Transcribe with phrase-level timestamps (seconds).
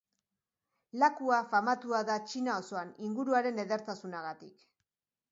[1.01, 4.65] Lakua famatua da Txina osoan, inguruaren edertasunagatik.